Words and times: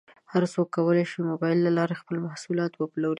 هر 0.31 0.43
څوک 0.53 0.67
کولی 0.75 1.05
شي 1.09 1.15
د 1.19 1.23
مبایل 1.31 1.59
له 1.63 1.71
لارې 1.77 1.99
خپل 2.01 2.15
محصولات 2.25 2.71
وپلوري. 2.75 3.09